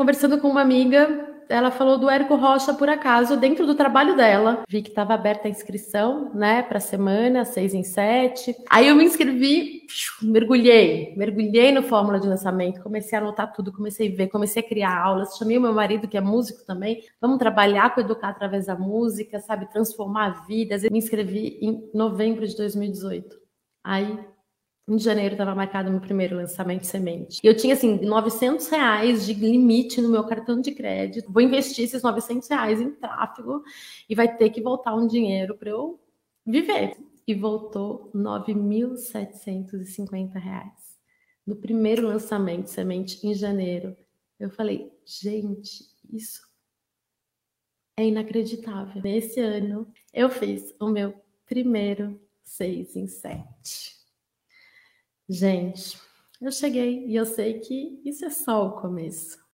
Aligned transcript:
Conversando 0.00 0.38
com 0.38 0.48
uma 0.48 0.60
amiga, 0.60 1.28
ela 1.48 1.72
falou 1.72 1.98
do 1.98 2.08
Érico 2.08 2.36
Rocha 2.36 2.72
por 2.72 2.88
acaso, 2.88 3.36
dentro 3.36 3.66
do 3.66 3.74
trabalho 3.74 4.16
dela. 4.16 4.62
Vi 4.68 4.80
que 4.80 4.90
estava 4.90 5.12
aberta 5.12 5.48
a 5.48 5.50
inscrição, 5.50 6.32
né, 6.32 6.62
para 6.62 6.78
semana, 6.78 7.44
seis 7.44 7.74
em 7.74 7.82
sete. 7.82 8.54
Aí 8.70 8.86
eu 8.86 8.94
me 8.94 9.02
inscrevi, 9.02 9.88
mergulhei, 10.22 11.12
mergulhei 11.16 11.72
no 11.72 11.82
Fórmula 11.82 12.20
de 12.20 12.28
Lançamento, 12.28 12.80
comecei 12.80 13.18
a 13.18 13.20
anotar 13.20 13.52
tudo, 13.52 13.72
comecei 13.72 14.12
a 14.12 14.16
ver, 14.16 14.28
comecei 14.28 14.62
a 14.62 14.68
criar 14.68 14.96
aulas. 14.96 15.36
Chamei 15.36 15.58
o 15.58 15.60
meu 15.60 15.72
marido, 15.72 16.06
que 16.06 16.16
é 16.16 16.20
músico 16.20 16.64
também, 16.64 17.02
vamos 17.20 17.38
trabalhar 17.38 17.92
com 17.92 18.00
educar 18.00 18.28
através 18.28 18.66
da 18.66 18.76
música, 18.76 19.40
sabe, 19.40 19.68
transformar 19.68 20.46
vidas. 20.46 20.84
Eu 20.84 20.92
me 20.92 20.98
inscrevi 20.98 21.58
em 21.60 21.90
novembro 21.92 22.46
de 22.46 22.56
2018. 22.56 23.36
Aí 23.82 24.16
em 24.88 24.98
janeiro 24.98 25.34
estava 25.34 25.54
marcado 25.54 25.90
meu 25.90 26.00
primeiro 26.00 26.34
lançamento 26.34 26.84
semente. 26.84 27.40
E 27.44 27.46
eu 27.46 27.54
tinha, 27.54 27.74
assim, 27.74 28.00
900 28.00 28.66
reais 28.68 29.26
de 29.26 29.34
limite 29.34 30.00
no 30.00 30.08
meu 30.08 30.24
cartão 30.24 30.58
de 30.60 30.72
crédito. 30.72 31.30
Vou 31.30 31.42
investir 31.42 31.84
esses 31.84 32.02
900 32.02 32.48
reais 32.48 32.80
em 32.80 32.90
tráfego 32.92 33.62
e 34.08 34.14
vai 34.14 34.34
ter 34.34 34.48
que 34.50 34.62
voltar 34.62 34.94
um 34.94 35.06
dinheiro 35.06 35.54
para 35.56 35.68
eu 35.68 36.00
viver. 36.44 36.96
E 37.26 37.34
voltou 37.34 38.10
9.750 38.14 40.38
reais. 40.38 40.96
No 41.46 41.56
primeiro 41.56 42.06
lançamento 42.06 42.68
semente, 42.68 43.26
em 43.26 43.34
janeiro, 43.34 43.94
eu 44.40 44.48
falei, 44.48 44.90
gente, 45.04 45.84
isso 46.10 46.48
é 47.98 48.06
inacreditável. 48.06 49.02
Nesse 49.02 49.40
ano, 49.40 49.86
eu 50.14 50.30
fiz 50.30 50.74
o 50.80 50.88
meu 50.88 51.12
primeiro 51.44 52.18
seis 52.42 52.96
em 52.96 53.06
sete. 53.06 53.97
Gente, 55.28 55.98
eu 56.40 56.50
cheguei 56.50 57.06
e 57.06 57.14
eu 57.16 57.24
sei 57.26 57.60
que 57.60 58.00
isso 58.04 58.24
é 58.24 58.30
só 58.30 58.66
o 58.66 58.80
começo. 58.80 59.38